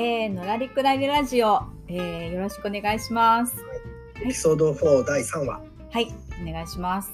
[0.00, 3.56] えー、のらりくらりラジオ、えー、よろしくお願いします。
[4.22, 5.60] エピソード4第3話。
[5.90, 7.10] はい、お願いします。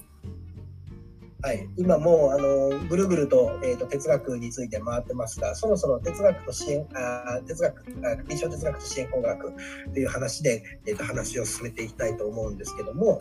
[1.40, 7.74] はい、今もうあのぐるぐると,、えーと哲学について回ってますがそろそろ哲学と支援あー哲学
[8.06, 9.52] あ臨床哲学と支援工学
[9.94, 13.18] という話で、えーと話を進めていきたいと思うんですけども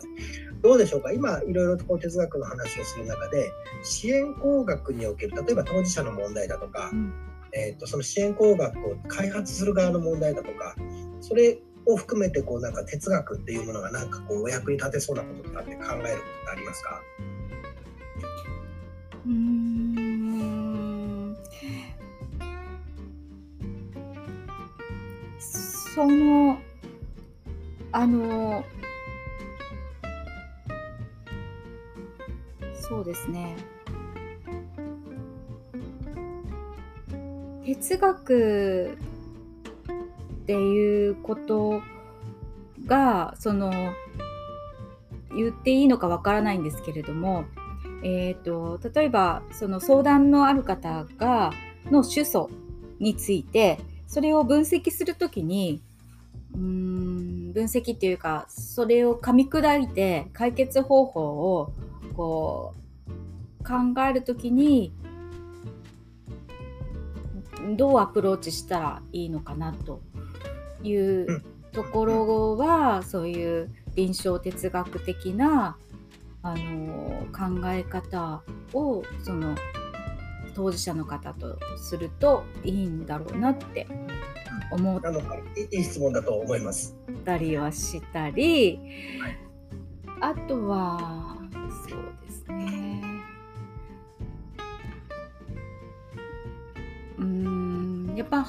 [0.60, 1.10] どうでしょうか？
[1.12, 3.50] 今いろいろとこう哲学の話をする中で
[3.82, 7.14] 支援工学における例えば当事者の問題だとか、うん
[7.56, 10.74] えー、とその支援工学を開発する側の問題だとか
[11.20, 16.16] それを含めてこうなんか哲学っていうものがなんかこうお役に立てそうなこととかって考えることって
[16.50, 17.00] ありますか？
[19.26, 19.64] うん。
[25.38, 26.58] その、
[27.92, 28.64] あの、
[32.74, 33.54] そうですね。
[37.64, 38.98] 哲学
[40.42, 41.82] っていうこと
[42.86, 43.72] が、その、
[45.36, 47.44] 言っていいのかわからないんですけれども、
[48.04, 51.52] えー、と例えばその相談のある方が
[51.90, 52.48] の主訴
[53.00, 55.82] についてそれを分析するときに
[56.54, 61.72] うーん分析っていうかそれを噛み砕いて解決方法を
[62.14, 62.74] こ
[63.08, 64.92] う考えるときに
[67.76, 70.00] どうアプローチしたらいいのかなと
[70.82, 75.76] いうところはそういう臨床哲学的な
[76.42, 78.42] あの考え方
[78.74, 79.54] をその
[80.54, 83.88] 当事者の方とするといいんだろうなって
[84.70, 85.22] 思っあのい
[85.72, 86.96] いい質問だと思います。
[87.24, 88.78] たりはしたり、
[90.20, 91.38] あとは
[91.88, 92.73] そうですね
[97.24, 98.46] うんやっぱ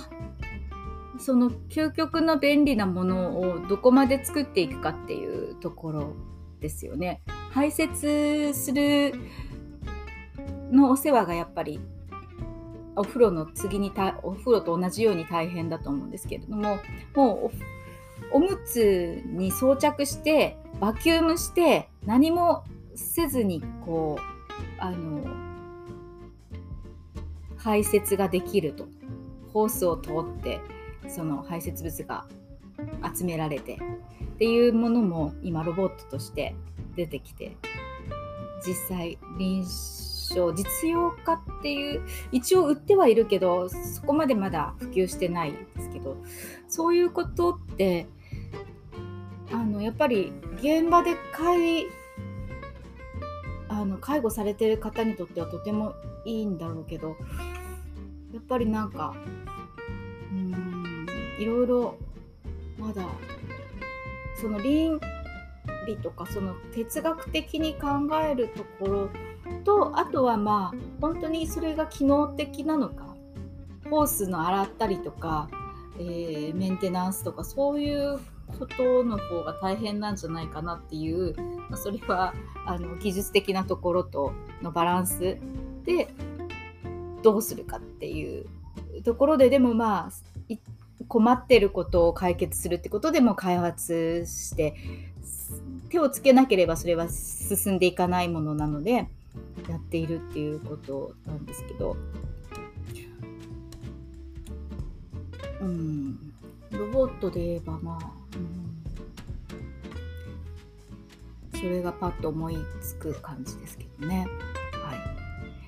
[1.17, 6.13] その究極の便利なものをどこまで作っていくかっていうところ
[6.59, 7.21] ですよね。
[7.51, 9.13] 排泄する
[10.71, 11.79] のお世話がやっぱり
[12.95, 16.79] お風呂の次にたお風呂と同じように大変だと思うんですけれども
[17.15, 17.51] もう
[18.31, 22.63] おおむつに装着してバキュームして何も
[22.95, 25.44] せずにこうあの
[27.65, 28.87] 排泄ができると。
[29.55, 30.59] ホースを通って
[31.07, 32.25] その排泄物が
[33.15, 33.79] 集められて
[34.35, 36.53] っていうものも今ロボットとして
[36.97, 37.55] 出てきて
[38.67, 42.01] 実際臨床実用化っていう
[42.33, 46.17] 一応売ってはいるけどそこまでまだ普及してないんですけど
[46.67, 48.07] そういうことって
[49.53, 51.85] あのやっぱり現場で介
[53.67, 57.15] あの介護されてる方にとってはとてもいいんだろうけど
[58.33, 59.15] やっぱりなんか
[60.31, 61.07] うーん
[61.39, 61.97] いろいろ
[62.77, 63.03] まだ
[64.39, 64.99] その倫
[65.87, 69.09] 理とかその哲学的に考えるところ
[69.63, 73.15] とあとはまあ本当にそれが機能的なのか
[73.89, 75.47] ホースの洗ったりとか、
[75.99, 81.35] えーメンテナンスとかそういうことの方が大変なんじゃないかなっていう、
[81.69, 82.33] まあ、それは
[82.65, 85.37] あの技術的なところとのバランス
[85.83, 86.09] で
[87.21, 88.45] どうするかっていう
[89.03, 90.55] ところででもまあ
[91.07, 94.75] 困ってることを解決するってことでも開発して
[95.89, 99.07] 手をつけなければそれは進んでいかないものなので
[99.69, 101.97] やっているっていうことなんですけど、
[105.61, 106.24] うん、
[106.77, 108.11] ロボットで言えばまあ、
[111.53, 114.27] うん、それがパッと思いつく感じですけどね。
[114.83, 114.99] はい。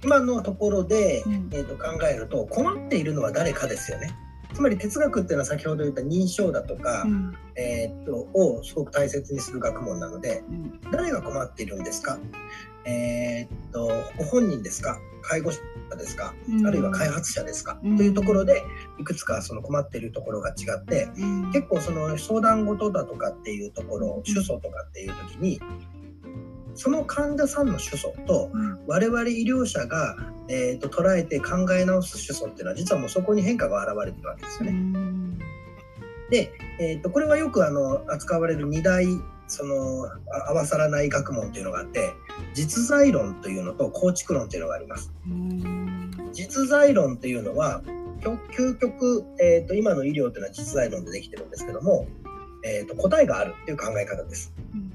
[0.04, 1.50] 今のところで、うん。
[1.52, 4.16] えー、と考えると困っているのは誰かですよね。
[4.54, 7.36] つまり哲学っていうのは先ほど言った認証だとか、うん。
[7.56, 10.80] えー、とをすごく大切にする学問なのでうん。
[10.92, 12.18] 誰が困っているんですか、
[12.86, 15.00] えー、とご本人ですか？
[15.24, 15.60] 介護者
[15.96, 16.34] ですか？
[16.50, 16.68] うん。
[16.68, 17.98] あるいは開発者ですか、うん。
[17.98, 18.64] というところで
[19.00, 21.52] いくつかその困っているところが違ってうん。
[21.52, 24.24] 結構その相談事だとかっていうところうん。
[24.24, 25.60] 主訴とかっていう時に
[26.76, 28.86] その患者さんの主訴とうん。
[28.88, 30.16] 我々医療者が、
[30.50, 34.72] えー、と捉えて考え直す主訴っていうのは実はもうそこに変化が現れてるわけですよね。
[34.72, 35.40] うん。
[36.30, 39.06] で、えー、とこれはよくあの扱われる2大
[39.48, 42.14] そのあ合わさらない学問というのがあって
[42.54, 45.14] 実在論というのと構築論というのがあります。
[46.38, 47.82] うん実在論というのは
[48.22, 52.08] 究究極、えー、と今の医療というのは実在論でできてるんですけども、
[52.64, 54.54] えー、と答えがあるっていう考え方です。
[54.74, 54.94] うん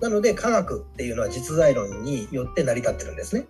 [0.00, 3.46] なので科学っていうのは実在論によって成り立ってるんですね。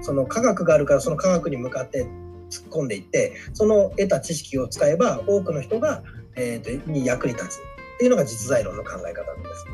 [0.00, 2.04] その科学があるからその科学に向かって
[2.50, 6.02] 突っ込んでいってその得た知識を使えば多くの人が、
[6.34, 7.58] えー、とに役に立つっ
[7.98, 9.66] ていうのが実在論の考え方なんです。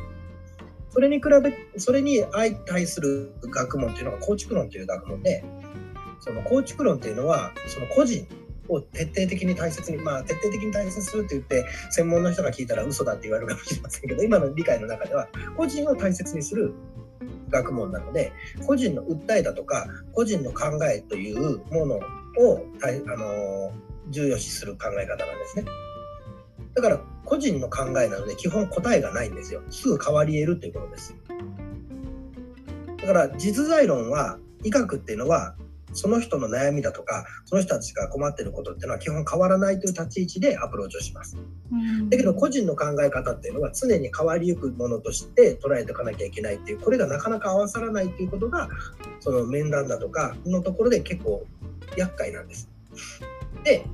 [0.96, 5.44] それに比べそれに相対する学問っていうのが構築論という学問で
[6.20, 8.26] その構築論っていうのはその個人
[8.70, 16.72] を徹底的に大切にまあ徹底的に大切にするって言って専門の人が聞いたら嘘だって言われるかもしれませんけど今の理解の中では個人を大切にする
[17.50, 18.32] 学問なので
[18.66, 22.00] 個人の訴えだとか個人の考えというものを
[22.82, 23.70] あの
[24.08, 25.66] 重要視する考え方なんですね。
[26.75, 29.61] だから個人の考えなので基本答えがないんですよ。
[29.70, 31.14] すぐ変わり得るということです。
[32.99, 35.55] だから実在論は医学っていうのは
[35.93, 41.37] その人の悩みだとかその人たちが困ってることっていうのは基本変わらないという立ち位置でアプローチをします。
[42.11, 48.69] だけど個人の考え方っていうのは常に変わりゆくものとして捉えておかなきゃいけないっていうこれがなかなか合わさらないっていうことが
[49.20, 51.44] その面談だとかのところで結構
[51.96, 52.69] 厄介なんです。
[53.64, 53.84] で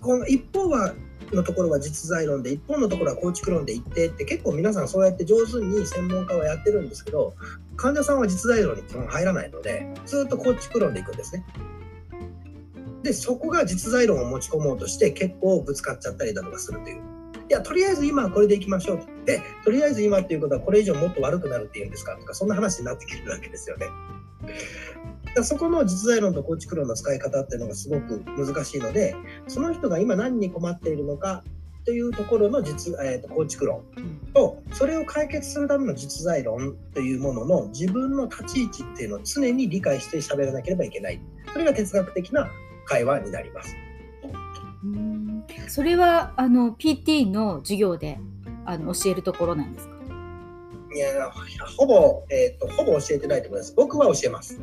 [0.00, 0.94] この一方は
[1.34, 7.34] のところは実在論で一本のところは構築論で言ってって結構皆さんそうやって上手に専門家はやってるんですけど
[7.76, 11.44] 患者さんは実在論に基本入らないのでずっと構築論でいくんですね。
[13.02, 17.13] でそこが実在論を持ち込もうとして結構ぶつかっちゃったりだとかするという。
[17.48, 18.98] いやとりあえず今はこれでいきましょう。
[18.98, 22.16] ってとりあえず今っていうことはこれ以上もっと悪くなるっていうんですか？
[22.16, 23.86] とかそんな話になってきてるわけですよね。
[25.34, 29.16] だそこの実在論と構築論の使い方っていうのがすごく難しいので
[29.48, 31.42] その人が今何に困っているのか
[31.84, 33.82] というところの実、えー、と構築論
[34.32, 41.20] とそれを解決するための実在論というものの自分の立ち位置っていうのを常に理解して喋らなければいけない。
[41.52, 42.48] それが哲学的な
[42.86, 43.74] 会話になります。
[45.68, 48.18] それはあの PT の授業で
[48.64, 49.94] あの教えるところなんですか？
[50.94, 51.30] いや
[51.76, 53.74] ほぼ、えーと、ほぼ教えてないと思います。
[53.76, 54.60] 僕は教えます。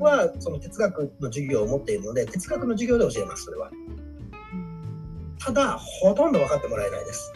[0.00, 3.70] はその哲学の授業を持っているので哲学の授業で教えますそれは。
[5.38, 7.32] ただほとんど分かってもらえないです。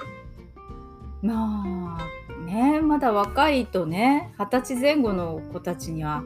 [1.22, 6.22] まあねまだ若いとね二十歳前後の子たちには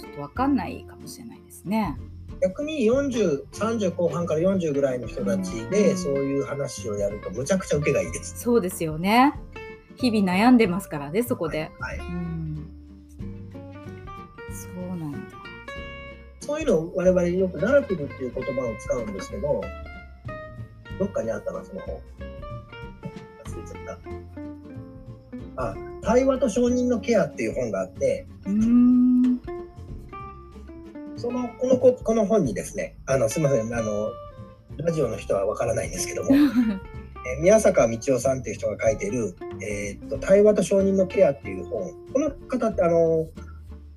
[0.00, 1.96] ちょっと分かんないかもしれないですね。
[2.42, 8.40] 逆に4030後半から40ぐらいの人たちでそういう話をやるとむちゃくちゃ受けがいいです。
[8.40, 9.34] そうですよね。
[9.96, 11.70] 日々悩んでますからねそこで。
[11.78, 12.70] はい、はい、うん
[14.50, 15.18] そうなんだ。
[16.40, 19.60] そういうのを我々よくナラティブっていう言葉を使うんですけど
[21.00, 21.96] どっかにあったな、その本。
[23.44, 23.98] 忘れちゃっ
[25.56, 25.62] た。
[25.62, 28.26] あ、対話と承認のケアっていう本があって、
[31.20, 34.10] その、このこ、この本にですね、あの、すみません、あの、
[34.78, 36.30] ラジオの人はわからないんですけども、
[37.36, 41.92] え宮坂道夫さんっていう人が書いている、えー、っと、対話と承認のケアっていう本。
[42.12, 43.28] この方って、あの、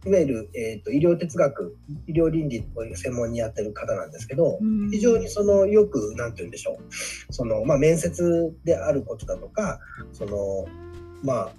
[0.05, 1.77] いわゆる、えーと、医療哲学
[2.07, 4.59] 医療倫理を専門にやってる方なんですけど、
[4.91, 7.33] 非常にそのよく何て言うんでしょう。
[7.33, 9.79] その、まあ、面接であることだとか
[10.11, 10.65] その
[11.23, 11.51] まあ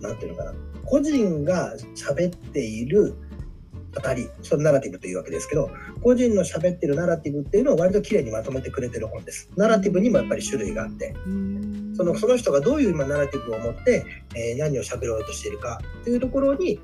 [0.00, 0.54] 何て言うのかな。
[0.86, 3.14] 個人が喋っている
[3.94, 5.70] 語りそのナラティブというわけですけど
[6.02, 11.14] 個人の喋ってるナラティブっていうのを割ときれいにまとめてくれてる本ですナラティブにもやっぱり種類があって
[11.96, 14.04] そのその人がどういう今ナラティブを持って、
[14.34, 16.80] えー、何を喋ろうとしているかというところに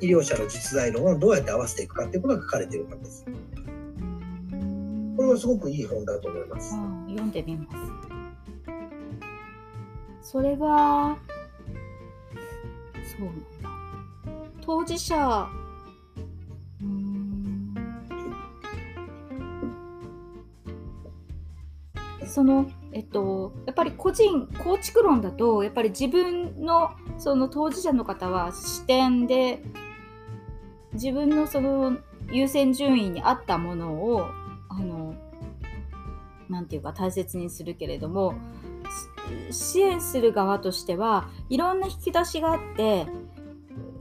[0.00, 3.24] 医療者の実在論をどうやって合わせていくかっていうことが書かれている本です。
[5.16, 6.70] これはすごくいい本だと思います。
[7.08, 7.66] 読んでみま
[10.22, 10.30] す。
[10.32, 11.18] それは
[13.18, 13.40] そうなんだ。
[14.62, 15.48] 当事者
[22.30, 29.62] そのえっと、やっぱり個人構築論だとやっぱり自分のその当事者の方は視点で
[30.92, 31.98] 自分のその
[32.32, 34.26] 優先順位に合ったものを
[34.68, 35.14] あの
[36.48, 38.34] なていうか大切にするけれども
[39.52, 43.06] 支援する側としてはいろんな引き出しがあって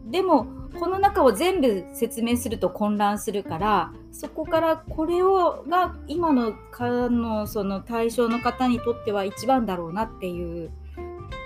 [0.05, 0.47] でも
[0.77, 10.71] この中を全部説明すると混乱するからそこからこれをが今のかのその対象の方にとっては一番だろうなっていう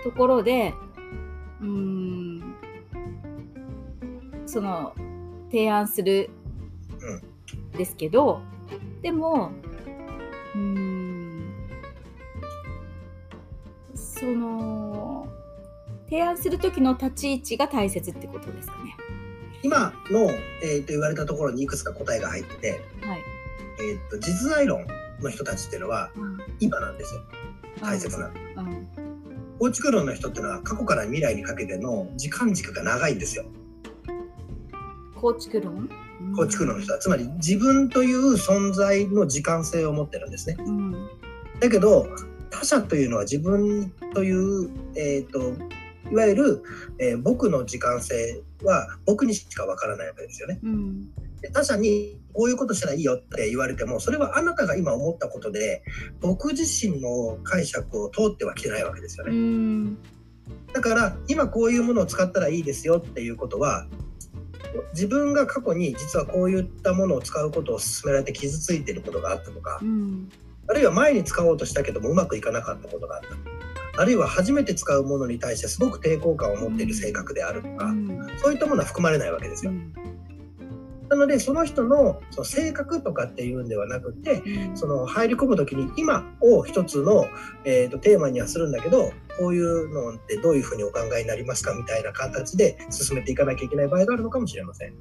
[0.04, 0.74] ところで
[1.62, 2.56] うん
[4.46, 4.94] その
[5.50, 6.30] 提案する
[7.74, 8.42] んですけど、
[9.02, 9.52] でも
[10.56, 11.54] うん
[13.96, 15.28] その
[16.06, 18.96] 提案する時の立ち位置が大切ってことですかね。
[19.64, 20.30] 今の、
[20.62, 23.22] えー、と言われたところにいくつか答えが入ってて、はい。
[23.80, 24.86] えー、と実在論
[25.22, 26.12] の人たちっていうのは、
[26.60, 27.22] 今なんですよ。
[27.82, 28.28] 大切な。
[28.58, 28.88] うん。
[29.60, 33.46] 構築論の人っていうのは過去から未来にかけての時間軸が長いんですよ。
[35.16, 35.90] 構築論？
[36.36, 37.00] 構築論の人は。
[37.00, 40.58] つまり自分という存在の時間性を持ってるんですね。
[40.60, 40.92] うん。
[41.62, 42.08] だけど
[42.50, 45.54] 他者というのは自分という、えー、と
[46.12, 46.64] いわゆる、
[47.00, 50.60] えー僕の時間性は僕にしかわからないわけですよね。
[50.64, 55.84] うんで他者にこういうことしたらいいよって言われてもそれはあなたが今思ったことで
[56.22, 59.36] 僕自身の解釈を通ってはきてないわけですようね。
[59.36, 59.98] ん
[60.74, 63.88] だから今こういうものを使ったらいいですよっていうことは
[64.94, 70.30] 自分が過去に実はこういったものを使うことを勧められて傷ついていることがあったとかうん
[70.68, 73.28] あるいは前に使おうとしたけどもうまくいかなかったことがあった
[73.96, 77.94] あるいは初めて使うものに対してすごく抵抗感を持っている性格であるとか
[78.38, 79.72] そういったものは含まれないわけですよ。
[81.10, 84.42] なのでその人のその性格とかっていうんではなくて
[84.74, 87.28] その入り込む時に今を一つの、
[87.66, 94.94] えー、とテーマにはするんだけどこういうのってどういうふうにお考えになりますかみたいな形で進めていかなきゃいけない場合があるのかもしれません。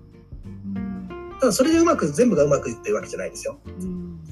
[1.41, 3.59] ただそれでうまく全部がうまくいってるわけじゃないですよ。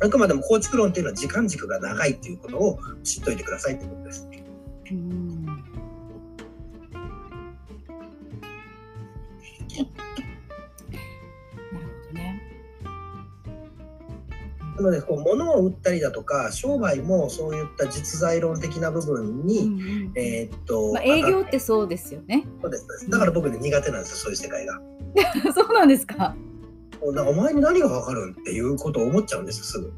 [0.01, 4.30] あくまでも構築論っていうのは時間軸が長いっていうことを知っといてくださいってことです。
[4.95, 4.97] な
[11.79, 12.43] るほどね。
[14.77, 22.47] なのでこう物を売ったりだとか商売もそういった実在論的な部分に、えーっと、まあ、営業ってそうですよね。
[22.63, 24.81] そうですだから僕ね苦手なんですよそういう世界が。
[25.55, 26.35] そうなんですか。
[27.03, 29.93] なんかお前に何が分かるんっていうことを思っちゃうんですよすぐ。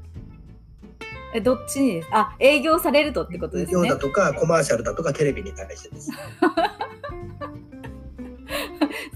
[1.35, 2.09] えどっちにです？
[2.13, 4.01] あ営業されるとってことですね営業だ。
[4.01, 6.11] とかコマーシャルだとかテレビに対してです。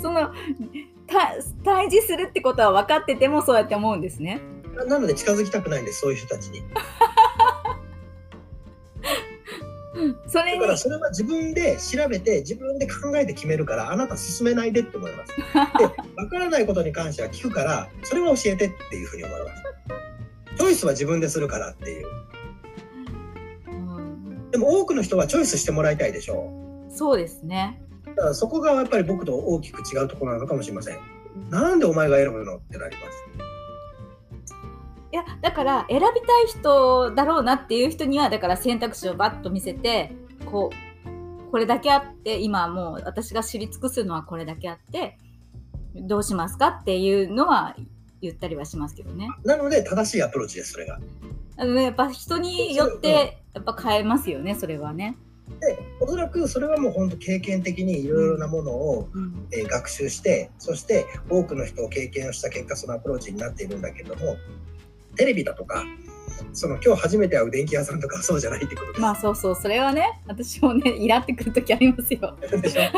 [0.01, 0.33] その
[1.07, 4.41] た対峙するってことは分かっててもそうやって思うんですね。
[4.75, 6.63] ななので近づきたくないんですそういう人たちに。
[10.27, 15.35] それにだからそれは自分で調べて自分で考えて決めるからあなた進めないでって思います。
[15.79, 19.63] で 分からないことに関しては聞くからそれは教えてっていうふうに思います。
[20.57, 22.07] チョイスは自分でするからっていう。
[23.69, 26.51] うんでも多くの人はチョイスしてもらいたいでしょ
[26.89, 27.81] そうですね。
[28.05, 28.07] う。
[28.09, 30.99] だからそこがやっぱり僕と大きく違うところなのかもしれません。
[31.51, 33.27] なんでお前が選ぶのってなります。
[35.13, 40.13] いやだから選びたい人だろうなっていう人にはだから選択肢をバッと見せて
[40.45, 45.17] こうこれだけあって今もう私が知り尽くすのはこれだけあって
[45.95, 47.77] どうしますかっていうのは
[48.23, 49.29] 言ったりはしますけどね。
[49.45, 50.99] なので正しいアプローチですそれが。
[51.59, 55.17] あのねやっぱ人によってやっぱ変えますよねそれはね。
[55.61, 64.37] でおそらくそれはもう本当経験的にいろいろなものを、うんえー学習してそして多くの人を経験をした結果そのアプローチになっているんだけれども
[65.15, 65.85] テレビだとか
[66.53, 69.01] その今日初めて会う電気屋さんとかは そうじゃないってことです。
[69.01, 72.37] まあそうそうそれはね私もねイラってくる時ありますよ。
[72.61, 72.81] でしょ？
[72.83, 72.93] はい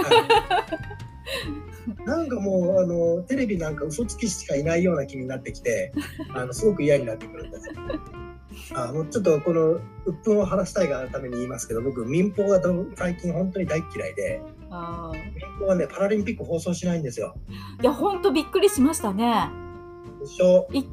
[2.05, 5.93] なんかもうあのテレビなんか嘘つきしかいないような気になってきて
[6.35, 7.75] あのすごく嫌になってくるんですよ。
[8.75, 14.71] あもうちょっとこの鬱憤を晴らしたいがために言いますけど僕民放がど最近本当に大嫌いで民
[15.61, 17.35] 放はねパラリンピック放送しないんですよ。
[17.81, 19.51] いやほんとびっくりしましたね。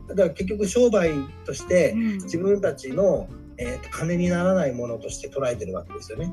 [0.08, 1.12] だから結局商売
[1.46, 3.28] としてうん自分たちの、
[3.58, 6.32] えーと金にならないものとして捉えてるわけですよね。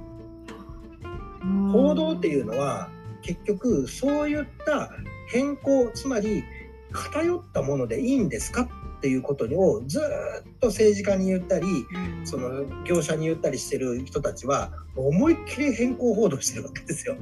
[1.72, 2.90] 報道っていうのは
[3.22, 4.90] 結局そういった
[5.28, 6.44] 変更つまり
[6.92, 10.02] 偏ったものでいいんですかっていうことをずっ
[10.60, 11.66] と政治家に言ったり
[12.24, 17.16] その業者に言ったりしてる人たちは思いっきり変更報道してるわけですよ。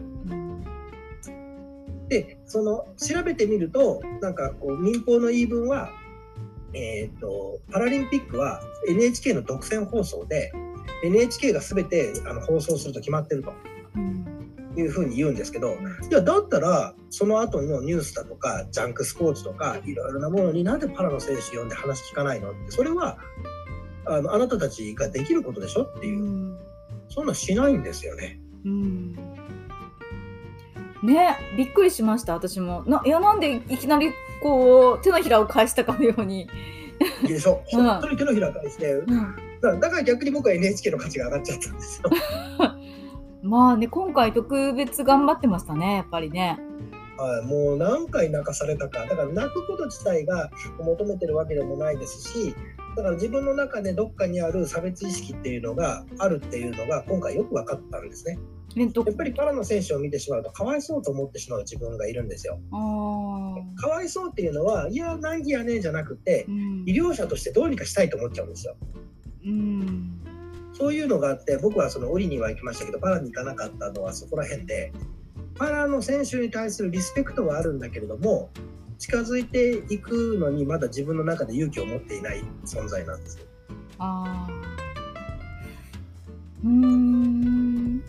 [2.08, 5.90] でその調べてみるとなんかこう民放の言い分は、
[6.74, 10.52] えー、とパラリンピックは NHK の独占放送で
[11.04, 13.52] NHK が全てあの放送すると決まってると。
[14.76, 15.76] いうふうに言うんですけど
[16.10, 22.52] いやだったらその後のニュースだとかジャンクスポーツとかいろいろなものになんでパラの選手読んで話聞かないの？
[22.52, 23.18] ってそれは
[24.06, 25.82] あのあなたたちができることでしょ？
[25.82, 26.22] っていう。
[26.22, 26.58] うん。
[27.08, 28.40] そんなんしないんですよね。
[28.64, 29.12] うん。
[31.02, 32.84] ねびっくりしました私も。
[32.86, 34.12] ないやなんでいきなり
[34.42, 36.48] こう手のひらを返したかのように、
[37.26, 37.62] でしょ？
[37.72, 37.84] うん。
[37.84, 39.02] 本当に手のひら返して。
[39.60, 42.10] だだから逆に僕は NHK の価値が上がっちゃったんですよ。
[43.50, 46.60] まあね今回特別頑張ってましたねやっぱりね。
[47.18, 52.54] はい、もう何回泣かされたかだから泣くこと自体が求めてるわけでもないですし
[52.96, 58.38] だから自分の中でどっかにある差別意識っていうのがあるっていうのが今回よく分かったんですね。
[58.76, 62.58] やっぱりパラの選手を見てしまうとかわいそうと思ってしまう自分がいるんですよ。
[63.76, 68.76] かわいそうっていうのはいや難儀やねじゃなくてうん医療者としてどうにかしたいと思っちゃうんですよ。
[69.44, 70.20] うん
[70.80, 74.92] そういうのがあって僕はその折には行きましたけどパラに行かなかったのはそこら辺で
[75.54, 78.48] パラの選手に対するリスペクトはあるんだけれども
[78.98, 83.44] 近づいていくのにまだ自分の中で勇気を持っていない存在なんですよ。
[83.98, 84.50] ああ。
[86.62, 88.02] うーん。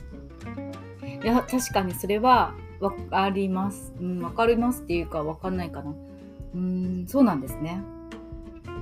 [1.24, 3.94] いや、確かにそれはわかります。
[4.02, 5.92] うん、わかりますっていうか、わかんないかな。
[5.92, 7.82] うーん、そうなんですね。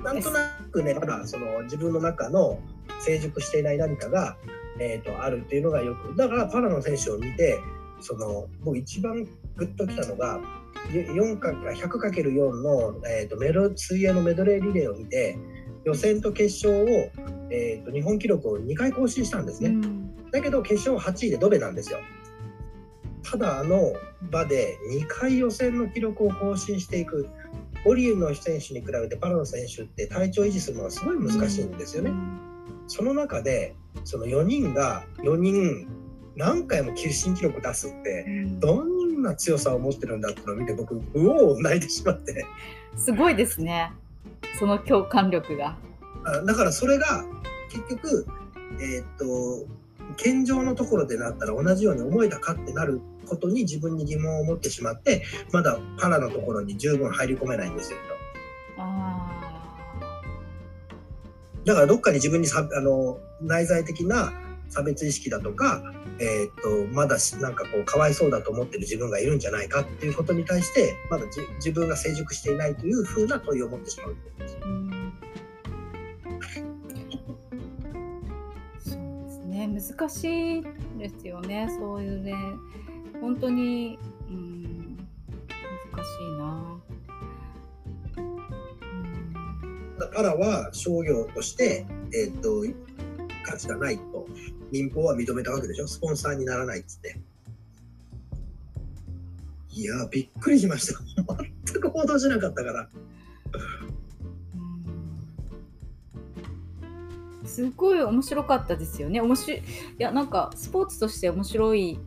[0.03, 0.39] なんとな
[0.71, 2.59] くねまだその自分の中の
[2.99, 4.37] 成熟していない何かが、
[4.79, 7.59] えー、とあるっていうのがよくだからパラの選手を見て
[8.01, 9.25] その僕一番
[9.55, 10.39] グッときたのが
[10.91, 15.37] 100×4 の、えー、とメロ水泳のメドレーリレーを見て
[15.85, 16.87] 予選と決勝を、
[17.51, 19.69] えー、と日本記録を2回更新したんですね。
[19.69, 20.31] うん。
[20.31, 21.99] だけど決勝8位でドベなんですよ。
[23.23, 23.93] ただあの
[24.31, 27.29] 場で2回予選の記録を更新していく
[27.85, 32.11] オリーブの選手に比べてパラの選手って体調維持するのがすごい難しいんですよね。
[32.89, 35.87] その中でその4人が4人
[36.35, 42.45] 何回も新記録出すってうんどんな強さを持ってるんだってのを見て僕うおー泣いてしまって
[42.97, 43.91] すごいですね。
[44.57, 45.77] その共感力が。
[46.25, 47.23] あだからそれが
[47.69, 48.25] 結局
[48.81, 49.67] えーっと
[50.17, 57.99] 健常のところでなったら同じように思えたかってなることに自分に疑問を持ってしまってまだパラのところに十分入り込めないんですよ。
[58.77, 59.48] あ
[61.69, 64.33] だからどっかに自分にさあの内在的な
[64.69, 65.83] 差別意識だとか、
[66.19, 74.15] えーっとまだなんかこうかわいそうだと思ってる自分がいるんじゃないかっていうことに対してまだじ自分が成熟していないというふうな問いを持ってしまう。
[78.79, 79.67] そうですね。
[79.67, 80.63] 難しい
[80.97, 81.67] ですよね。
[81.79, 82.33] そういうね。
[83.21, 84.97] 本当に、うん、
[85.93, 86.78] 難しいな。
[90.09, 92.65] うんパラは商業として、えーっと
[93.43, 94.27] 価値がないと
[94.71, 95.87] 民放は認めたわけでしょ？
[95.87, 97.19] スポンサーにならないっつって。
[99.71, 100.99] いやびっくりしました。
[101.63, 102.89] 全く報道しなかったから。
[102.93, 103.89] うん
[107.45, 109.21] すごい面白かったですよね。
[109.21, 109.59] 面白い。
[109.59, 109.63] い
[109.97, 111.97] や、なんかスポーツとして面白い。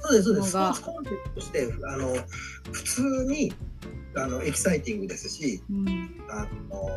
[0.00, 0.50] そうです、そうです。
[0.50, 2.14] スポーツコンテンツとして、あの、
[2.70, 3.52] 普通に、
[4.14, 6.88] あの、エキサイティングですし、うん、あの、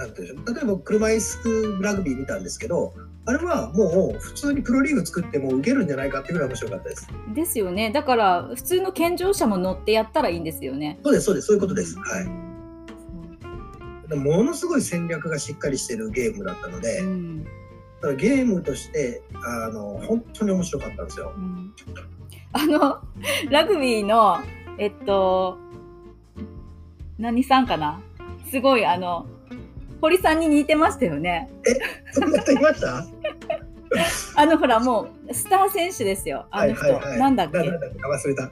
[0.00, 0.54] なんていうんでしょう。
[0.54, 2.94] 例えば、車椅子ラグビー見たんですけど、
[3.26, 7.06] あれはもう普通にプロリーグ作っても受けるんじゃないかっていうぐらい面白かったです。
[7.34, 7.92] ですよね。
[7.92, 10.98] だから普通の健常者も乗ってやったらいいんですよね。
[11.04, 11.96] そうです、そうです、そういうことです。
[11.98, 14.16] はい。
[14.16, 17.50] ものすごい戦略がしっかりしてるゲームだったので、うんだ
[18.00, 21.32] からゲームとして、あの、本当に面白かったんですよ。
[21.36, 21.74] うん
[22.52, 22.98] あの
[23.48, 24.38] ラグビーの
[24.76, 25.56] えっと
[27.18, 28.00] 何さんかな？
[28.50, 29.26] すごいあの
[30.00, 31.48] 堀さんに似てましたよね。
[32.12, 33.06] そんな人いました？
[34.36, 36.46] あのほらもうスター選手ですよ。
[36.50, 36.84] あの人、
[37.18, 37.58] なんだっけ？
[37.58, 37.98] なんだっけ？
[37.98, 38.50] 忘れた。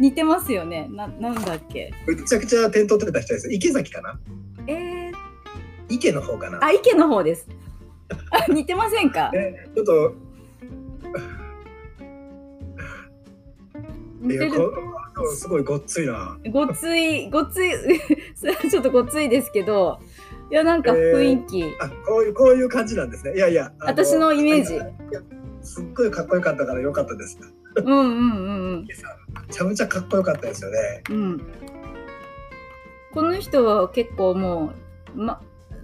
[0.00, 0.86] 似てますよね。
[0.90, 1.92] ななんだっけ？
[2.06, 3.52] めちゃくちゃ点取ってた人です。
[3.52, 4.18] 池崎かな？
[4.66, 5.12] えー、
[5.88, 6.58] 池の方かな？
[6.64, 7.46] あ池の方です。
[8.30, 9.30] あ 似てませんか？
[9.34, 10.14] えちょっと、
[14.20, 14.72] 似てるこ
[15.34, 16.38] すごいごっついな。
[16.50, 17.70] ごついごつい
[18.34, 20.00] それはちょっとごついですけど
[20.50, 23.34] いやなんか雰囲気、あこういうこういう感じなんですね。
[23.34, 23.72] いやいや。
[23.80, 24.78] あ私のイメージ
[25.62, 27.38] すっごいかっこよかったからよかったです。
[27.76, 31.02] うんうんうん池さんめちゃめちゃかっこよかったですよね。
[31.10, 31.42] うんうん
[33.12, 34.72] この人は結構も
[35.14, 35.40] うま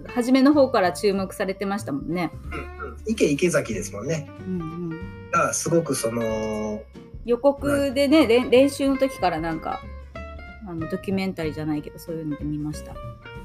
[0.07, 2.31] 初めの方から注目されてましたもんね。
[2.79, 4.29] うんうん、池池崎ですもんね。
[4.47, 4.63] うんう
[4.95, 6.81] ん、がすごくその
[7.25, 9.81] 予告でね、練習の時からなんか
[10.67, 12.93] あのドキュメンタリーじゃないけどそういうので見ました。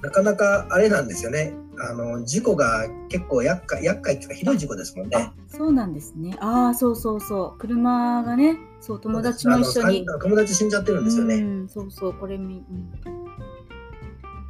[0.02, 1.52] なかなかあれなんですよね。
[1.82, 5.32] あの事故が結構厄介厄介っていうかひどい事故ですもんねあ。
[5.48, 6.36] そうなんですね。
[6.40, 10.06] ああそうそうそう車がねそう友達も一緒に。
[10.06, 11.36] 友達死んじゃってるんですよね。
[11.36, 12.62] うん、そうそうこれみ、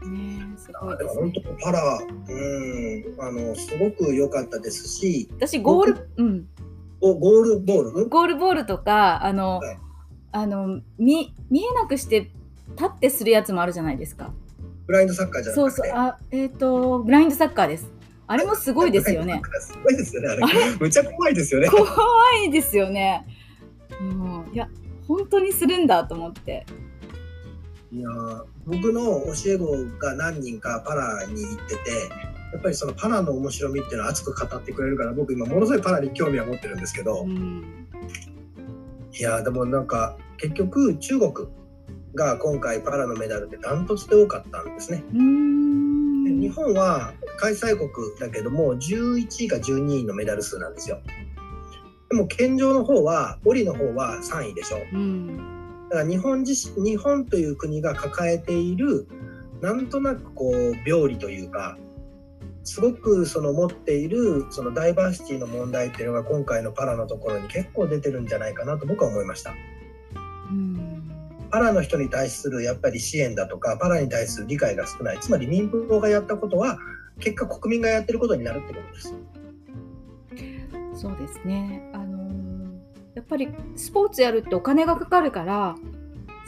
[0.05, 1.33] うん、ねえすごいですね本。
[1.33, 6.49] 当パラ、うん、あのすごく良かったですし、私ゴール、うん、
[7.01, 9.79] おゴールボール、うんゴールボールとかあの、はい
[10.33, 12.31] あの見見えなくして
[12.77, 14.33] 立ってするやつもあるじゃないですか。
[14.91, 17.89] ブラインドサッカーじゃなそうくて、そうあえっ、とブラインドサッカーです。
[18.27, 19.41] あれもすごいですよね。。
[19.61, 20.29] すごいですよね。
[20.31, 21.69] あれ、むちゃ怖いですよね。
[21.69, 21.87] 怖
[22.45, 23.25] いですよね。
[24.01, 24.69] うん、いや
[25.07, 26.67] 本当にするんだと思って。
[27.93, 31.91] いやー僕の教え子が何人かパラに行ってて、
[32.53, 37.87] やっぱりそのパラの面白みっていうのを熱く語ってくれるから、僕今ものすごいパラに興味は持ってるんですけど、うん
[39.13, 41.33] いやーでもなんか結局中国
[42.15, 45.05] が今回パラのメダルってダントツで多かったんですね。
[46.41, 51.01] 日本は開催国だけども11位か12位のメダル数なんですよ。
[52.11, 54.79] でも健常の方はオリの方は3位でしょ。
[54.93, 59.09] うんだから日本自日本という国が抱えている
[59.61, 61.77] なんとなくこう病理というか
[62.63, 69.55] すごくその持っているそのダイバーシティの問題っていうのが今回のパラのところに結構出てるんじゃないかなと僕は思いました。
[71.51, 76.79] パラの人に対するやっぱり支援だとかパラに対する理解が少ないつまり民放がやったことは
[77.19, 79.15] 結果国民がやってることになるってことです。
[80.95, 82.31] そうですねあの
[83.15, 85.77] やっぱりスポーツやるってお金がかかるから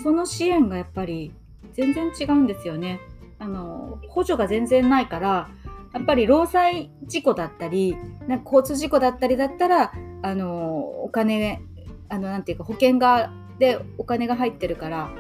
[0.03, 1.33] その支援がやっぱり
[1.73, 3.01] 全然違うんですよね。
[3.39, 5.51] あの補助が全然ないから
[5.93, 7.97] やっぱり労災事故だったり
[8.29, 11.61] なんか交通事故だったりだったらあのお金
[12.09, 15.13] あのなんていうか保険がでお金が入ってるから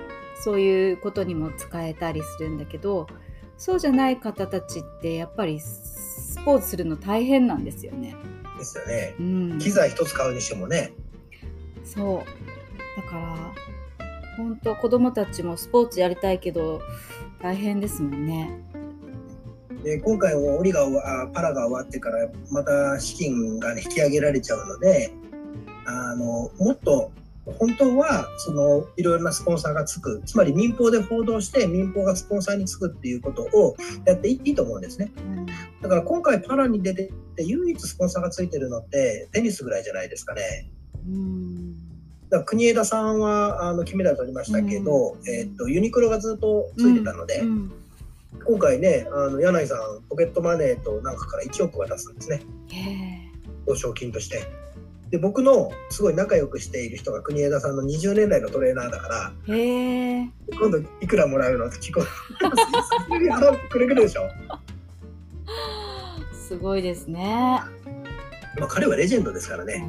[0.42, 3.06] そういうことにも使えたりするんだけど
[3.56, 8.16] そうじゃない方たちってやっぱりスポーツするの大変なんですよね。
[8.58, 9.14] ですよね。
[9.20, 10.92] うん、機材一つ買うにしてもね。
[11.84, 13.54] そうだから
[14.36, 16.80] 本当子供たちもスポーツやりたいけど
[17.40, 18.58] 大変ですもんね。
[19.84, 25.12] で今回はオリがあパラが終わってからまた資金が、ね、引き上げられちゃうので
[25.86, 27.12] あのもっと
[27.44, 35.10] 本当はそのいろいろなスポンサーがつくつまり民放で報道して民放がスポンサーにつくっていうことをやっていいと思うんですね、
[35.80, 40.70] だから今回パラに出てて唯一スポンサーがついてるのってテニスぐらいじゃないですかね。
[41.06, 41.72] うん
[42.30, 47.42] だから国枝さんはあの金メダル取りましたけど、えー、っとユニクロがずっとついてたので、
[48.46, 52.40] 今回ねあの柳井さんポケットマネーとなんかから1億渡すんですね。
[53.66, 54.62] 報奨金として。
[55.12, 64.22] で僕のすごい仲良くしている人が国枝さんの20年来のトレーナーだから今度いくらもらうのって聞こえ くれるでしょ。
[66.32, 67.60] すごいですね。
[68.58, 69.86] まあ彼はレジェンドですからね、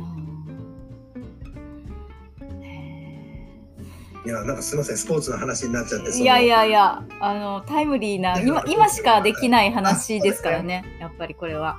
[4.25, 11.77] いやなんかすみませんスポーツの話になっちゃっていやいやいやあのタイムリーな今今しかできない話ですからねやっぱりこれは、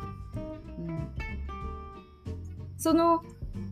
[0.79, 1.09] うん、
[2.77, 3.23] その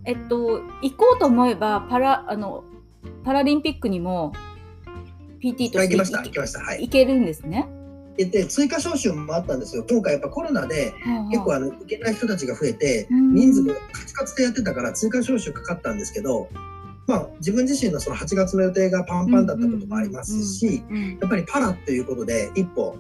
[0.05, 2.65] えっと、行こうと思えばパラあの
[3.25, 4.33] パラリンピックにも
[5.41, 7.69] PT として行けるんですね？
[8.17, 10.93] で追加招集もあったんですよ、今回やっぱコロナで
[11.31, 16.49] 結構あの行けない人たちが増えて、人数がカツカツでやってたから追加招集かかったんですけど、
[17.07, 20.85] まあ、自分自身のその8月の予定がパンパンだったこともありますし、
[21.21, 22.97] やっぱりパラっていうことで一歩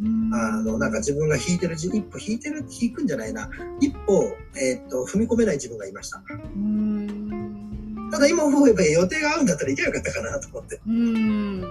[0.00, 3.50] あのなんか自分が引いてる一歩引いてる引くんじゃないな。
[3.80, 6.22] 一歩、えー、っと踏み込めない自分がいました。
[8.12, 10.80] ただ今思えば予定が合うんだったらいけばよかったかなと思って。
[10.86, 11.62] うん。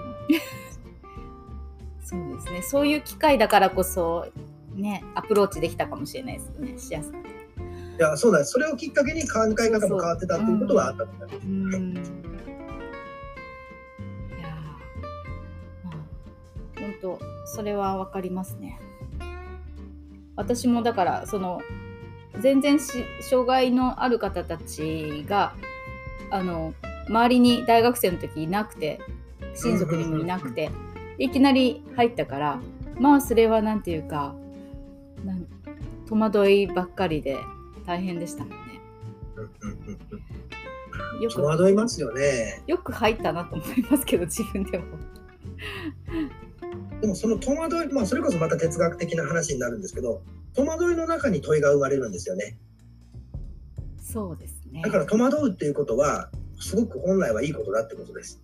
[2.04, 2.62] そうですね。
[2.62, 4.26] そういう機会だからこそ
[4.74, 6.78] ねアプローチできたかもしれないですね。
[6.78, 7.18] しやすくい
[7.98, 8.44] やそうだ。
[8.44, 11.28] それをきっかけに考え方も変わってたっていうことはあったと思い。
[11.94, 12.12] ます。
[17.00, 18.78] 本当それは分かりますね
[20.36, 21.60] 私もだからその
[22.40, 25.54] 全然し障害のある方たちが
[26.30, 26.74] あの
[27.08, 29.00] 周りに大学生の時いなくて
[29.54, 30.70] 親族にもいなくて
[31.18, 32.60] いきなり入ったから
[33.00, 34.34] まあそれは何て言うか
[36.08, 37.36] 戸惑いばっかりで
[37.86, 38.80] 大変でしたもんね。
[41.20, 42.62] よく戸惑いますよね。
[42.66, 44.84] よく入ったなと思いますけど自分でも。
[47.00, 50.22] でもその戸惑い、まあ、それこそまた哲学的な話になるんですけど
[50.54, 52.58] 戸惑いの中に問いが生まれるんですよね。
[54.00, 58.40] そうですねだから戸惑うっていうことはすごく本来はいいことだってことです。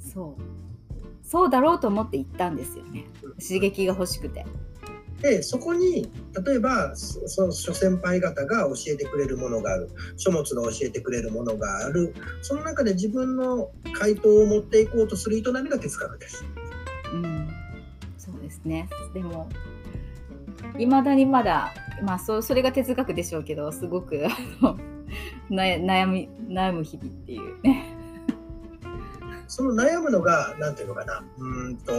[0.00, 0.42] そう
[1.22, 3.04] そうだろうと思って行ったんですよね
[3.38, 4.44] 刺激が欲しくて。
[5.20, 6.10] でそこに
[6.46, 16.44] 例えばその諸先輩方が教えてくれるものがある書物が教えてくれるものがあるその中で自分の回答を持っていこうとする営みが哲学です。
[18.48, 19.48] ですねでも
[20.78, 24.26] いまだにまだまあそそれが哲学でしょうけどすごく
[25.50, 27.94] 悩み悩む日々っていうね。
[29.50, 31.92] その悩むのが何ていうのかなうんと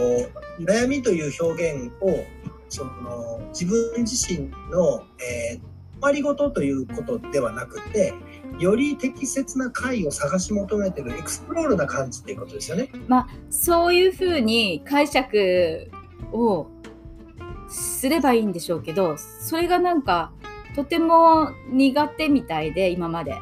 [0.60, 2.24] 悩みという表現を
[2.68, 5.60] その自分自身の、えー、
[6.00, 8.14] まりごとということではなくて
[8.60, 12.88] より適切な解を探し求めてるエクスプロールな感じっていうことですよね。
[13.08, 15.90] まあそういうふうに解釈
[16.32, 16.68] を
[17.68, 20.32] すればいいんでしょうけどそれがなんか
[20.74, 23.38] とても苦手みたいで今まで。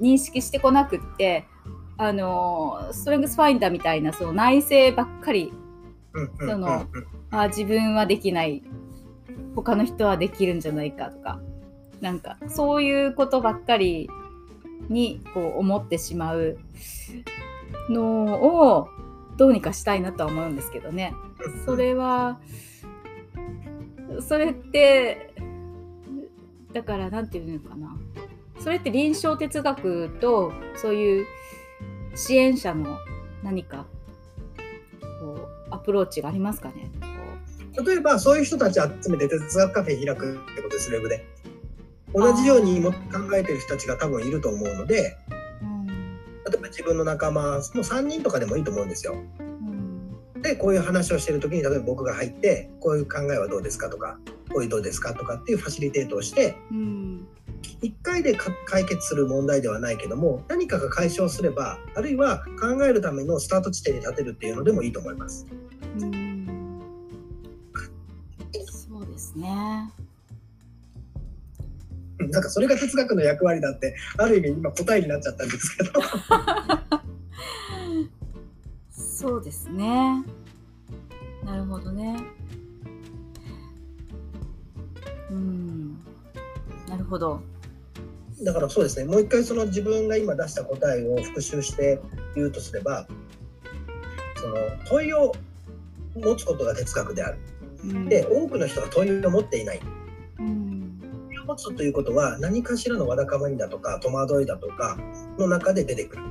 [0.00, 1.46] 認識してこなくって
[1.96, 5.52] あのストレングスファインダーみたいなその内政ばっかり
[6.40, 6.86] その
[7.30, 8.62] あ自分はできない。
[9.54, 11.40] 他の人はできるんじゃないかとか。
[12.00, 14.10] なんかそういうことばっかり
[14.88, 16.58] にこう思ってしまう
[17.88, 18.88] のを
[19.36, 21.14] どうにかしたいなとは思うんですけどね。
[21.64, 22.40] それは
[24.20, 25.34] それって
[26.72, 27.96] だから何て言うのかな。
[28.58, 31.26] それって臨床哲学とそういう
[32.14, 32.96] 支援者の
[33.42, 33.86] 何か
[35.20, 36.90] こうアプローチがありますかね。
[37.86, 41.26] 例えばそういう人たち集めて哲学カフェ開くってことですウェブで。
[42.14, 45.16] 同じようにも考えてる人たちが多分いると思うので、
[45.62, 45.92] うん、例
[46.54, 49.16] えば自分の仲間も3人とかでもいいと思うんですよ。
[50.42, 54.18] うん、でこういう話をしてる時に例えば僕が入ってこういう考えはどうですかとか
[54.50, 57.26] こういうどうですかとかっていうファシリテートをして、うん、
[57.82, 65.46] 1回で解決する問題ではないけども何かが解消すればあるいは考えるためのスタート地点に立てるっていうのでもいいと思います。
[66.00, 66.32] うん。
[68.66, 69.48] そうですね。
[72.30, 75.90] なんかそれが哲学の役割だってある意味今答えになっちゃったんですけど
[79.12, 80.24] そうですね。
[81.44, 82.16] なるほどね。
[85.30, 85.92] うん。
[86.88, 87.42] なるほど。
[88.42, 89.04] だからそうですね。
[89.04, 92.00] もう一回その自分が今出した答えを復習して
[92.34, 93.06] 言うとすれば
[94.40, 94.56] その
[94.88, 95.32] 問いを
[96.16, 97.38] 持つことが哲学である、
[97.84, 99.80] うん、で多くの人が問いを持っていない、
[100.38, 100.98] うん、
[101.28, 104.98] 問いを持つということは何かしらのわだかまりだとか戸惑いだとか
[105.38, 106.22] の中で出てくる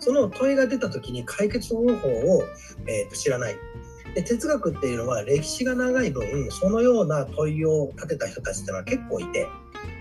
[0.00, 2.42] その問いが出た時に解決方法を、
[2.86, 3.56] えー、と知らない
[4.14, 9.46] で哲学っていうのは歴史が長い分そのような問いを立てた人たちっていうのは結構いて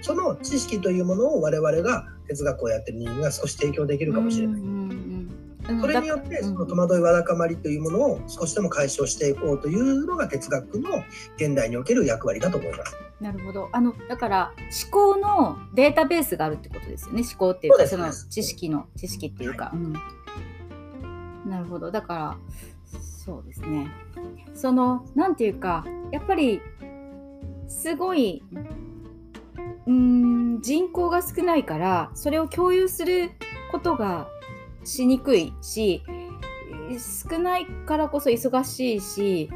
[0.02, 4.62] その知識というものを我々が哲学をやってる人間が少し提供できるかもしれない。
[5.82, 11.04] それによってその戸惑いわだかまりというものを少しでも解消していこうというのが哲学の
[11.38, 13.09] 現代における役割だと思います。
[13.22, 13.70] なるほど。
[13.74, 14.54] あのだから
[14.84, 17.24] 思考のデータベースがあるってことですよね。
[17.24, 19.66] 思考っていうかその知識の知識っていうか。
[19.66, 19.94] はい、うん、
[21.50, 21.92] なるほど。
[21.92, 22.38] だから
[23.00, 23.92] そうですね。
[24.54, 26.62] そのなんていうかやっぱり
[27.68, 28.44] すごい
[29.88, 33.32] うん人口が少ないからそれを共有する
[33.72, 34.28] ことが
[34.84, 36.04] しにくいし
[37.30, 39.50] 少ないからこそ忙しいし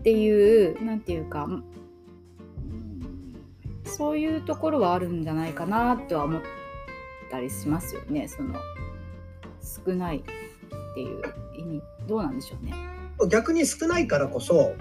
[0.00, 1.48] っていう何て言うか
[3.96, 6.42] そういうところはあるんじゃないかなとは思っ
[7.30, 8.54] たりしますよねその
[9.86, 10.22] 少ないっ
[10.94, 11.22] ていう
[11.58, 12.74] 意味どうなんでしょうね。
[13.28, 14.74] 逆に少ないからこそ、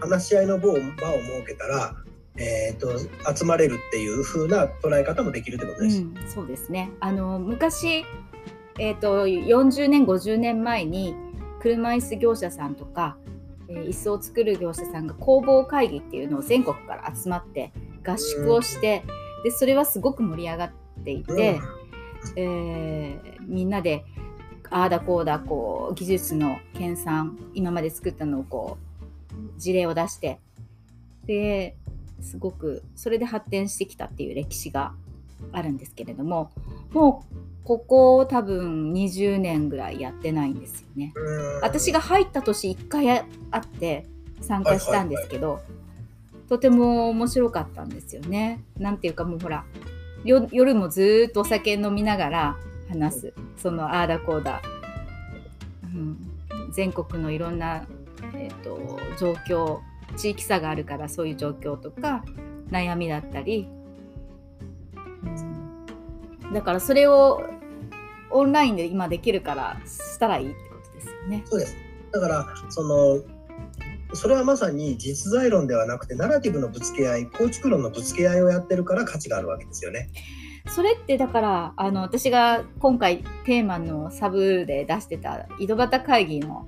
[0.00, 0.92] 話し合いの場を設
[1.46, 1.96] けたら
[2.36, 2.98] えーと、
[3.36, 5.98] 集まれるっていう風な捉え方もできるってことです。
[5.98, 8.04] うん、そうですねあの昔、
[8.78, 11.14] えーと、40年50年前に
[11.60, 13.16] 車椅子業者さんとか、
[13.68, 17.72] えー、椅子を作る業者さんが工房会議っていうのを全国から集まって
[18.04, 19.02] 合宿をして、
[19.38, 20.70] うん、でそれはすごく盛り上がっ
[21.04, 21.60] ていて、
[22.36, 24.04] うん、えー、みんなで
[24.70, 28.78] ああだこうだこう技術の研鑽今まで作ったのをこ
[29.56, 30.40] う事例を出して
[31.26, 31.76] で
[32.20, 34.94] すごくそれで発展してきたっていう歴史が
[35.52, 36.50] あるんですけれども
[36.92, 41.14] もうここ多分20年ぐらいやってないんですよね。
[41.62, 43.24] 私が入った年1回あ
[43.58, 44.06] って
[44.40, 45.60] 参加したんですけど、
[46.52, 48.62] とても面白かったんですよね。
[48.76, 49.64] なんていうかもうほら
[50.22, 52.56] 夜もずっとお酒飲みながら
[52.90, 53.34] 話す。
[53.56, 54.60] そのああだこうだ、
[55.82, 56.18] うん、
[56.70, 57.86] 全国のいろんな、
[58.34, 59.80] えーと状況
[60.18, 62.22] 地域差があるからそういう状況とか
[62.70, 63.66] 悩みだったり、
[66.44, 67.40] うん、だからそれを
[68.30, 71.42] オンラインで今できるからしたらいいってことですよね。
[71.46, 71.74] そうです。
[72.10, 73.22] だからその
[74.14, 80.10] それはまさに実在論ではなくてナラティブのぶつけ合い構築論のぶつけ合いをやってるから価値があるわけですよね。
[80.68, 86.66] それってだからあの私が今回テーマのサブで出してた井戸端会議の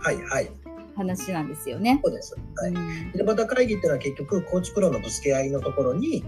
[0.00, 0.50] はいはい
[0.96, 2.00] 話なんですよね。
[2.02, 2.34] そうです。
[2.56, 2.72] はい。
[3.14, 6.24] 井戸端会議っていうのは結局構築論のぶつけ合いのところに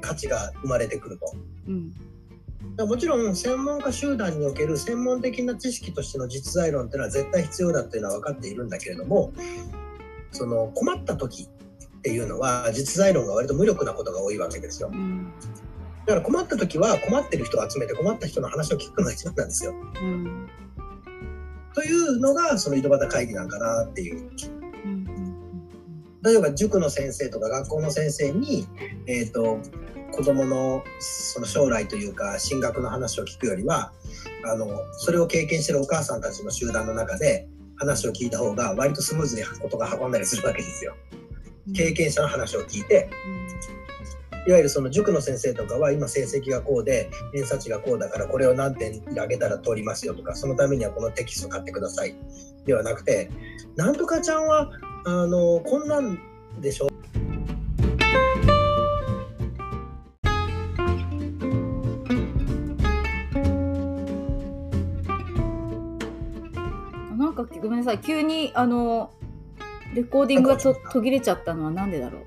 [0.00, 1.32] 価値が生まれてくると。
[1.68, 1.92] うん
[2.76, 9.32] もちろん専門家集団における専門的な知識としての実在論っていうのは絶対必要だっていうのは分かっているんだけれども
[10.34, 14.90] その困った時っていうのは実在論が割と無力なことが多いわけですよ。
[16.06, 19.72] だから困った時は困ってる人を集めて困った人の話を聞くのが一番なんですよ。
[19.72, 20.50] うん
[21.74, 24.30] というのがその井戸端会議なんかなっていう。
[26.22, 28.66] 例えば塾の先生とか学校の先生に、
[29.06, 29.58] えーと、
[30.10, 33.92] 子どものその将来というか進学の話を聞くよりは
[34.46, 40.94] あのそれを経験してるお母さんたちの集団の中で話を聞いた方が割とスムーズにことが運んだりするわけですよ。
[41.74, 43.08] 経験者の話を聞いて、
[44.46, 52.14] いわゆるその塾の先生とかは今成績がこうで偏差値がこうだからこれを何点上げたら通りますよとかそのためにはこのテキスト買ってください
[52.66, 53.30] ではなくて
[53.76, 54.70] なんとかちゃんは
[55.06, 56.18] あのこんなん
[56.60, 56.88] でしょ？
[67.84, 69.12] さい急にあの
[69.94, 72.22] レコーディングがと途切れちゃったのはなんでだろう？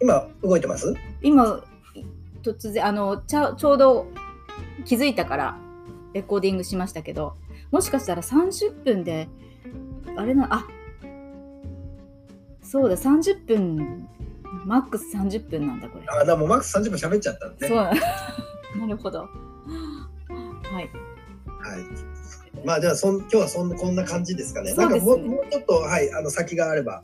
[0.00, 0.94] 今動いてます？
[1.22, 1.62] 今
[2.42, 4.06] 突然あのちゃちょうど
[4.84, 5.58] 気づいたから
[6.14, 7.36] レコーディングしましたけど
[7.70, 9.28] もしかしたら30分で
[10.16, 10.66] あれなあ
[12.62, 14.08] そうだ30分
[14.64, 16.04] マックス30分なんだこれ。
[16.08, 17.78] あ、だもうマックス30分喋っちゃったんで、そう。
[17.78, 18.00] ね。
[18.80, 19.20] なるほど。
[19.20, 20.74] はい。
[20.74, 20.88] はい。
[22.66, 24.72] まあ、じゃあ、そん、今日はそんな、こんな感じですかね。
[24.72, 27.02] ねなんかもう、もうちょっと、はい、あの、先があれば。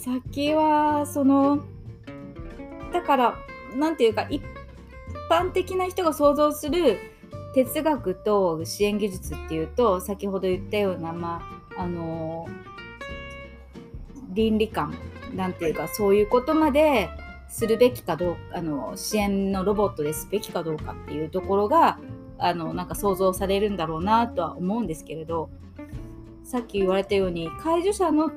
[0.00, 1.62] 先はその
[2.90, 3.34] だから
[3.76, 4.42] なんていうか一
[5.30, 6.98] 般的な人が想像する
[7.54, 11.42] 哲学と支援技術っていうと先ほど言ったようなま
[11.76, 12.48] ああの
[14.32, 14.94] 倫理観
[15.34, 17.10] なんていうかそういうことまで
[17.50, 21.98] するべきかどうあの支援のロボットですべきかどうかっていうところが
[22.40, 25.50] あのなんか想像されるんだろうなとは思うんですけれど
[26.42, 28.30] さっき言われたように介助者の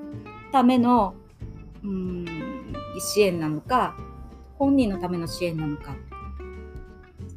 [0.52, 1.16] ための
[1.84, 2.26] うん
[3.00, 3.96] 支援なのか
[4.58, 5.96] 本人のための支援なのか。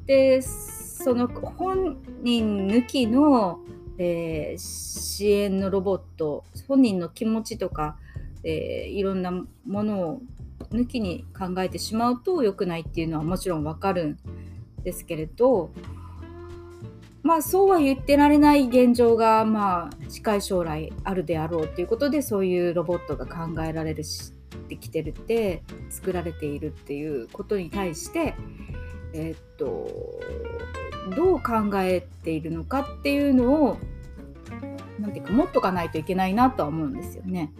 [0.06, 3.60] でその本人抜きの、
[3.98, 7.96] えー支援のロボット本人の気持ちとか、
[8.44, 9.46] えーいろんなも
[9.82, 10.20] のを
[10.70, 14.18] 抜きに考えてしまうと良くないっていうのはもちろんわかるん
[14.84, 15.70] ですけれど
[17.26, 24.32] まあそうは言ってられない現状がまあ近い将来あるであろうということでそういうロボットが考えられるし
[24.68, 28.36] できてるって作られているっていうことに対して
[29.12, 29.90] えーっと
[31.16, 33.78] どう考えているのかっていうのを
[35.00, 37.52] なんていうか持っとかないといけないなとは思うんですよね。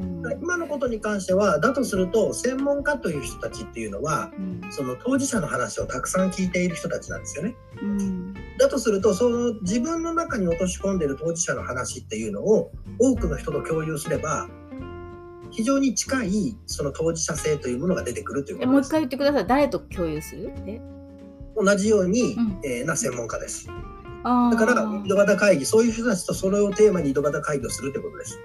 [0.00, 7.54] うん今のことに関しては、だとすると、専門家という人たちっていうのは、うんその当事者の話をたくさん聞いている人たちなんですよね。
[7.82, 14.48] うんだとすると、その自分の中に落とし込んでいる当事者の話っていうのを多くの人と共有すれば、
[15.50, 19.46] 非常に近いその当事者性というものが出てくるということもう一回言ってください。
[19.46, 20.52] 誰と共有する？
[20.66, 20.80] え？
[21.56, 23.68] 同じように、うんえーな専門家です。
[24.24, 28.38] だから、井戸端会議、そういう人たちとそれをテーマに井戸端会議をするということです。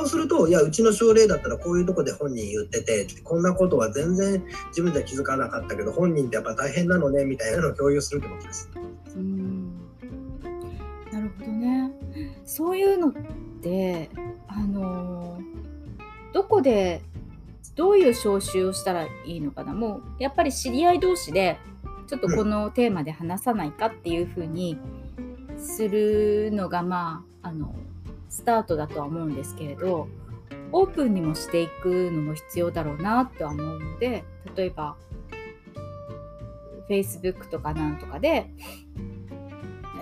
[0.00, 8.70] うんそうすると、いや、うちの症例だったらこういうとこで本人言ってて、こんなことは全然自分では気づかなかったけど、本人ってやっぱ大変なのね、みたいなのを共有するってことです。
[9.16, 9.72] うん
[11.10, 11.92] なるほどね。
[12.44, 13.12] そういうのっ
[13.62, 14.10] て
[14.46, 15.40] あの
[16.34, 17.00] どこで
[17.74, 19.72] どういう招集をしたらいいのかな？
[19.72, 21.58] もうやっぱり知り合い同士で
[22.06, 24.78] ちょっとこのテーマで話さないかっていうふうに
[25.56, 27.74] するのがまああの
[28.36, 30.08] スタートだとは思うんですけれど
[30.70, 34.96] オープンにもしていくのも必要だろうなとは思うので例えば
[36.90, 38.50] Facebook とかなんとかで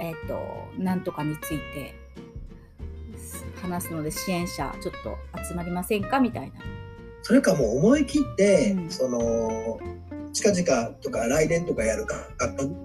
[0.01, 0.43] えっ、と
[0.77, 1.95] なんとかについて
[3.63, 5.17] 話すので支援者ちょっと
[5.49, 6.55] 集まりませんかみたいな。
[7.23, 8.91] それかもう思い切って、うん。
[8.91, 9.81] その、
[10.35, 12.17] 近々とか来年とかやるか、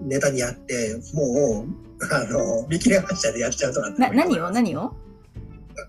[0.02, 4.48] ネタにやって、もう、あの、見切れ発車でやっちゃうとかってな何を？
[4.48, 4.80] 何を？
[4.84, 5.09] 学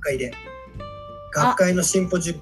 [0.02, 0.34] 会で。
[1.34, 2.42] 学会のシンポジ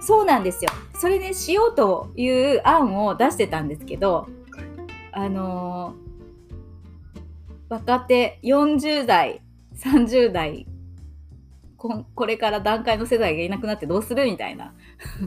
[0.00, 0.70] そうなんですよ。
[0.98, 4.26] それねしようという案を出してたんですけど
[5.12, 6.08] あのー
[7.68, 9.42] 若手40代
[9.76, 10.66] 30代
[11.76, 14.72] こんこれから段階の世代がいなくなってどうするみたいな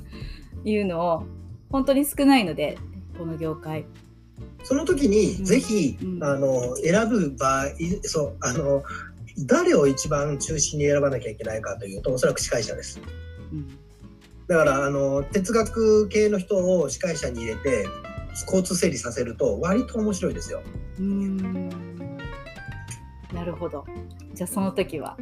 [0.66, 1.24] いうのを
[1.70, 2.78] 本当に少ないので
[3.18, 3.86] この業界。
[4.64, 7.66] その時に、うんぜひ、うんあの、選ぶ場合、
[8.04, 8.84] そう、あの、
[9.40, 13.00] 誰を一番中心に選ばなきゃいけないかというと、おそらく司会者です。
[13.52, 13.78] うん
[14.48, 17.86] だから、あの、哲学系の人を司会者に入れて、
[18.48, 20.62] 交通整理させると、割と面白いですよ。
[21.00, 21.70] うーん
[23.34, 23.86] なるほど。
[24.34, 25.16] じゃあその時は。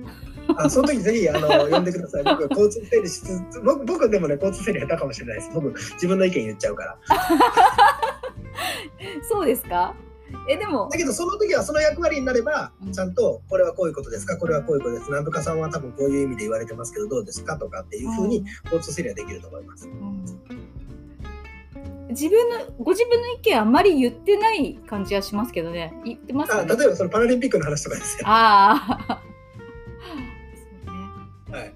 [0.58, 2.24] あその時ぜひあの呼んでください。
[2.24, 5.52] 僕交通整理しつつ僕僕でもね交通整理下手かもしれないです。
[5.54, 6.98] 僕自分の意見言っちゃうから。
[9.30, 9.94] そうですか？
[10.48, 10.90] えでも。
[10.92, 12.92] だけどその時はその役割になればうん。
[12.94, 14.38] ちゃんとこれはこういうことですか？
[14.38, 15.12] これはこういうことです。
[15.12, 17.58] なんとかさんは多分こういう意味で言われてますけどどうですか？
[17.58, 19.88] とかっていうふうに交通整理はできると思います。
[19.88, 20.24] うん。
[22.10, 25.94] 自分のご自分の意見あんまり言ってない感じがしますけどね。
[26.04, 26.66] 言ってますね。
[26.76, 28.24] 例えばそのパラリンピックの話とかですよ。
[28.28, 29.22] ああ
[31.56, 31.74] はい。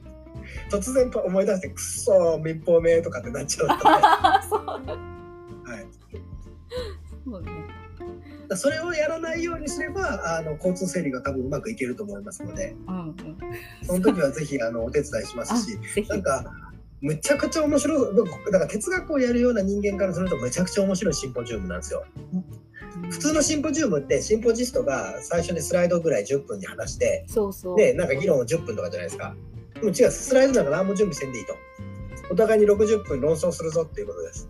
[0.72, 3.80] 突然と思い出してくっそ民放名とかってなっちゃうとね、
[4.50, 4.60] そう。
[4.66, 4.76] は
[5.80, 5.86] い、
[7.26, 7.52] そうね。
[8.56, 13.16] それをやらないようにすればあの交通整理が多分うまくいけると思いますのでうんうん。
[13.84, 15.78] その時はぜひあのお手伝いしますあ、し。
[16.08, 16.46] なんか
[17.02, 18.16] むちゃくちゃ面白い
[18.46, 22.06] だから哲学をやるような人間からするとめちゃくちゃ面白いシンポジウムなんですよ。
[23.10, 27.26] 普通のシンポジウムってシンポジストが最初にスライドぐらい10分に話して。
[27.76, 29.36] でなんか議論を10分とかじゃないですか。
[29.74, 31.56] でも違うスライドなんか何も準備せんでいいと。
[32.32, 34.50] お互いに60分論争するぞっていうことです。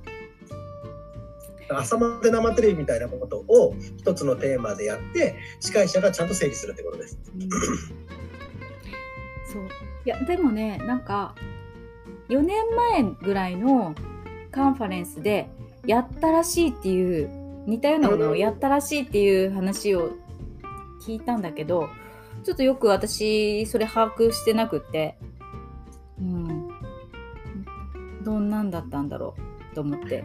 [1.80, 7.18] 朝まで生テレビみたいなことを一つのテーマでやって司会者がちゃんと整理するってことです。
[7.34, 7.50] うん。
[7.50, 9.64] そう。
[10.06, 11.34] いやでもねなんか
[12.30, 13.96] 4年前ぐらいの
[14.52, 15.48] カンファレンスで
[15.86, 17.30] やったらしいっていう
[17.66, 20.12] 似たようなものをやったらしいっていう話を
[21.06, 21.90] 聞いたんだけど
[22.44, 25.18] ちょっとよく私それ把握してなくって
[26.20, 26.70] うん。
[28.24, 29.36] どんなんだったんだろ
[29.72, 30.24] うと思って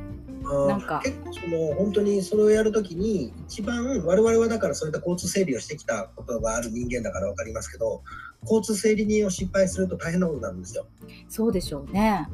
[0.69, 1.01] なんか。
[1.05, 8.03] 結構その本当にそれをやるときに一番我々はだからそういった交通整理をしてきたことがある人間だから分かりますけど
[8.43, 10.87] 交通整理人を失敗すると大変なことになるんですよ。
[11.29, 12.29] そうでしょうね。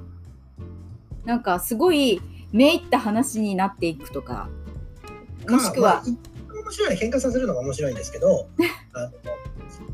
[1.24, 2.20] なんかすごい
[2.52, 4.48] めいった話になっていくとか
[5.48, 8.48] もしくはまあまあ面白い喧嘩させるのが面白いんですけど
[8.94, 9.10] あの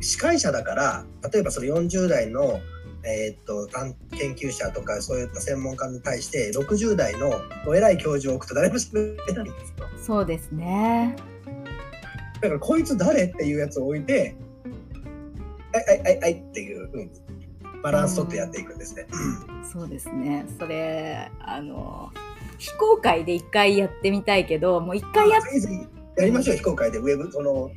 [0.00, 2.60] 司会者だから例えばその40代の、
[3.03, 7.32] えーっと探研究者とかそういった専門家に対して60代の
[7.66, 9.86] お偉い教授を置くと誰も喋れないんですよ。
[10.03, 11.16] そうですね
[12.40, 14.34] だからこいつ誰っていうやつを置いて
[15.72, 17.11] 「はいはいはいはい」っていうふうに
[17.82, 19.07] バランス取ってやっていくんですね。
[19.72, 22.11] そうですねそれあの
[22.59, 25.42] 非公開で一回やってみたいけどもう一回やっ
[26.16, 27.70] やりましょう非公開でウェブその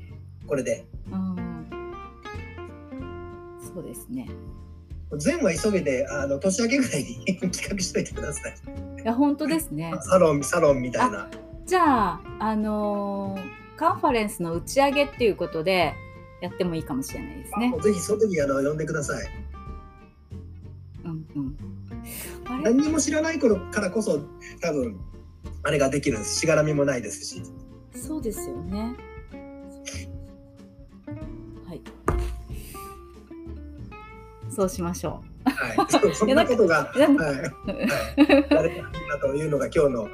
[0.48, 0.86] これで。
[1.12, 1.34] うん
[3.74, 4.28] そうですね
[5.18, 7.16] 全は急げであの年明けぐらいに
[7.52, 8.54] 企画しといてください。
[9.02, 11.30] いや本当ですね サロンサロンみたいな。
[11.66, 15.94] じゃああのーカンファレンスの打ち上げっていうことで
[16.42, 19.26] やってもいいかもしれないですねぜひその時あの呼んでください。
[21.06, 21.58] うんうん
[22.64, 24.20] 何にも知らない頃からこそ
[24.62, 25.00] 多分
[25.64, 26.40] あれができるんです。
[26.40, 27.42] しがらみもないですし。
[27.96, 28.96] そうですよね。
[34.54, 35.92] そうしましょはい。
[35.92, 37.02] そ そんなことが、はい。
[38.56, 38.84] はい。
[39.10, 40.08] だというのが今日の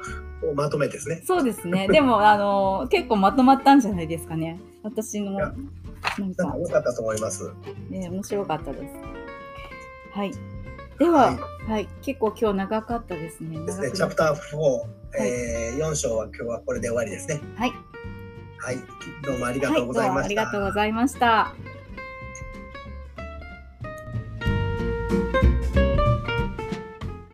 [0.54, 1.26] まとめですねう。。
[1.26, 1.88] そうですね。
[1.88, 4.60] でも、あの結構まとまったんじゃないですかね。
[4.82, 7.52] 私の、なんかか、良かったと思います。
[7.90, 8.94] ね、面白かったです。
[10.12, 10.32] はい。
[10.98, 11.38] では、は
[11.68, 13.64] はい、結構今日長かったですね。
[13.64, 13.90] ですね。
[13.92, 17.40] チャプター4、えー、4章は今日はこれで終わりですね。
[17.56, 17.72] はい。
[18.58, 18.76] はい。
[19.22, 20.24] どうもありがとうございました。
[20.26, 21.54] ありがとうございました。